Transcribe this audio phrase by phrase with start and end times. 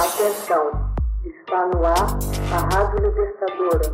[0.00, 0.64] Atenção,
[1.26, 2.18] está no ar
[2.54, 3.92] a Rádio Libertadora.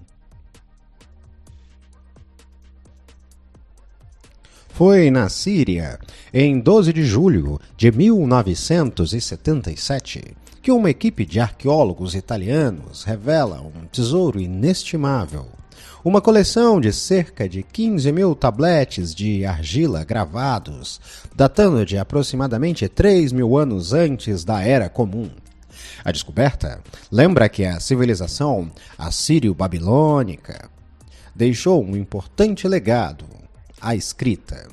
[4.70, 6.00] Foi na Síria,
[6.34, 14.40] em 12 de julho de 1977, que uma equipe de arqueólogos italianos revela um tesouro
[14.40, 15.61] inestimável.
[16.04, 21.00] Uma coleção de cerca de 15 mil tabletes de argila gravados,
[21.32, 25.30] datando de aproximadamente 3 mil anos antes da Era Comum.
[26.04, 28.68] A descoberta lembra que a civilização
[28.98, 30.68] assírio-babilônica
[31.32, 33.24] deixou um importante legado,
[33.80, 34.66] a escrita.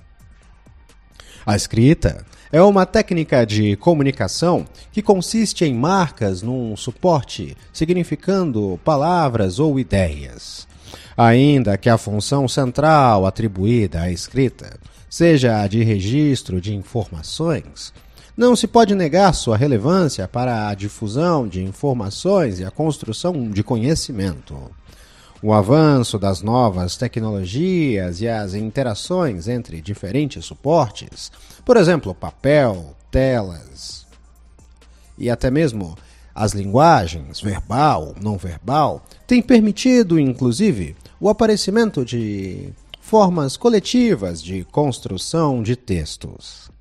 [1.45, 9.59] A escrita é uma técnica de comunicação que consiste em marcas num suporte significando palavras
[9.59, 10.67] ou ideias.
[11.21, 17.93] Ainda que a função central atribuída à escrita seja a de registro de informações,
[18.37, 23.61] não se pode negar sua relevância para a difusão de informações e a construção de
[23.61, 24.71] conhecimento.
[25.43, 31.33] O avanço das novas tecnologias e as interações entre diferentes suportes,
[31.65, 34.07] por exemplo, papel, telas
[35.17, 35.97] e até mesmo
[36.39, 42.69] as linguagens verbal, não verbal, têm permitido, inclusive, o aparecimento de
[43.01, 46.71] formas coletivas de construção de textos.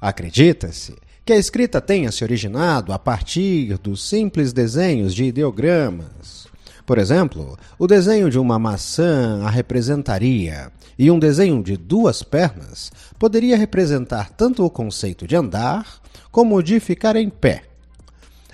[0.00, 0.94] Acredita-se
[1.26, 6.46] que a escrita tenha se originado a partir dos simples desenhos de ideogramas,
[6.86, 12.92] por exemplo, o desenho de uma maçã a representaria e um desenho de duas pernas
[13.18, 16.00] poderia representar tanto o conceito de andar
[16.30, 17.73] como o de ficar em pé.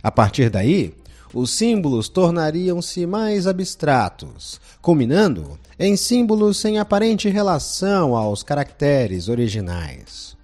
[0.03, 0.94] A partir daí,
[1.33, 10.37] os símbolos tornariam-se mais abstratos, culminando em símbolos sem aparente relação aos caracteres originais.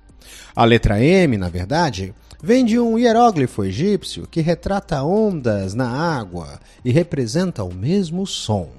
[0.55, 6.61] A letra M, na verdade, vem de um hieróglifo egípcio que retrata ondas na água
[6.85, 8.71] e representa o mesmo som.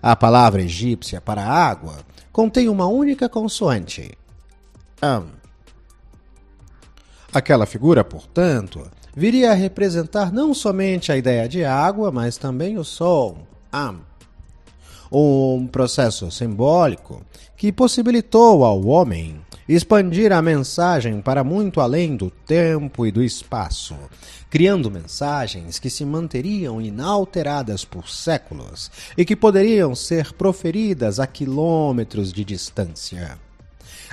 [0.00, 1.98] A palavra egípcia para água
[2.32, 4.16] contém uma única consoante.
[5.00, 5.26] Am.
[7.32, 12.84] Aquela figura, portanto, viria a representar não somente a ideia de água, mas também o
[12.84, 13.38] som.
[13.72, 14.00] Am.
[15.10, 17.22] Um processo simbólico
[17.56, 23.96] que possibilitou ao homem expandir a mensagem para muito além do tempo e do espaço,
[24.50, 32.32] criando mensagens que se manteriam inalteradas por séculos e que poderiam ser proferidas a quilômetros
[32.32, 33.38] de distância.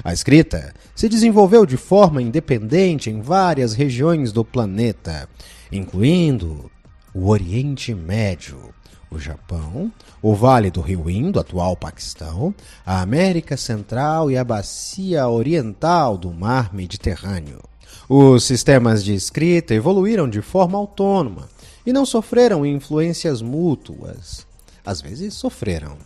[0.04, 5.28] A escrita se desenvolveu de forma independente em várias regiões do planeta,
[5.72, 6.70] incluindo
[7.14, 8.74] o Oriente Médio,
[9.12, 12.56] o Japão, o Vale do Rio Indo, atual Paquistão,
[12.86, 17.62] a América Central e a Bacia Oriental do Mar Mediterrâneo.
[18.08, 21.50] Os sistemas de escrita evoluíram de forma autônoma
[21.86, 24.46] e não sofreram influências mútuas.
[24.86, 25.98] Às vezes sofreram.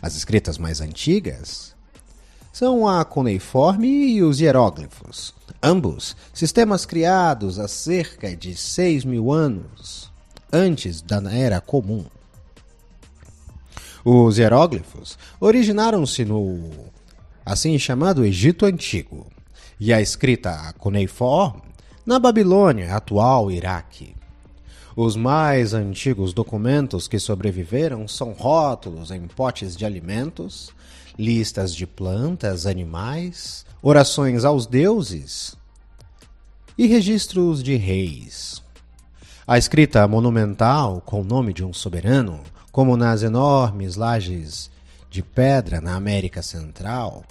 [0.00, 1.71] As escritas mais antigas
[2.52, 10.12] são a cuneiforme e os hieróglifos, ambos sistemas criados há cerca de 6 mil anos
[10.52, 12.04] antes da Era Comum.
[14.04, 16.70] Os hieróglifos originaram-se no
[17.44, 19.26] assim chamado Egito Antigo
[19.80, 21.62] e a escrita cuneiforme
[22.04, 24.14] na Babilônia, atual Iraque.
[24.94, 30.70] Os mais antigos documentos que sobreviveram são rótulos em potes de alimentos,
[31.18, 35.56] listas de plantas, animais, orações aos deuses
[36.76, 38.62] e registros de reis.
[39.46, 42.40] A escrita monumental com o nome de um soberano
[42.72, 44.70] como nas enormes lajes
[45.10, 47.22] de pedra na América Central,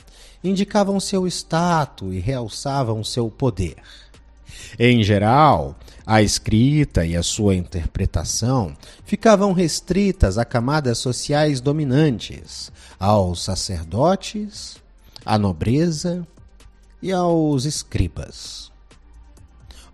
[0.44, 3.78] indicavam seu status e realçavam seu poder.
[4.80, 5.76] Em geral,
[6.06, 8.76] a escrita e a sua interpretação
[9.06, 14.78] ficavam restritas a camadas sociais dominantes, aos sacerdotes,
[15.26, 16.28] à nobreza
[17.02, 18.72] e aos escribas.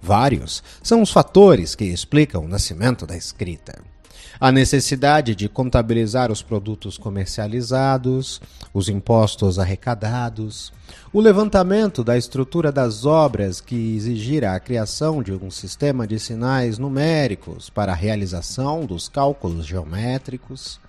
[0.01, 3.81] Vários são os fatores que explicam o nascimento da escrita.
[4.39, 8.41] A necessidade de contabilizar os produtos comercializados,
[8.73, 10.71] os impostos arrecadados,
[11.11, 16.77] o levantamento da estrutura das obras que exigirá a criação de um sistema de sinais
[16.77, 20.79] numéricos para a realização dos cálculos geométricos.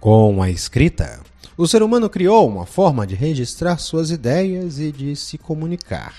[0.00, 1.20] Com a escrita,
[1.56, 6.14] o ser humano criou uma forma de registrar suas ideias e de se comunicar.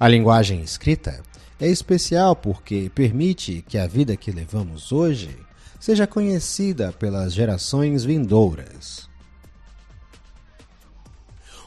[0.00, 1.22] A linguagem escrita
[1.60, 5.36] é especial porque permite que a vida que levamos hoje
[5.80, 9.08] seja conhecida pelas gerações vindouras.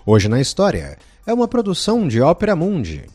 [0.05, 3.05] Hoje na História é uma produção de Ópera Mundi,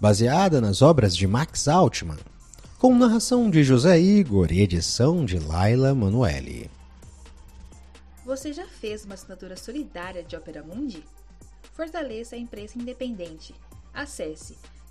[0.00, 2.18] baseada nas obras de Max Altman,
[2.78, 6.70] com narração de José Igor e edição de Laila Manuelle.
[8.24, 11.02] Você já fez uma assinatura solidária de Ópera Mundi?
[11.72, 13.54] Fortaleça a imprensa independente.
[13.94, 14.56] Acesse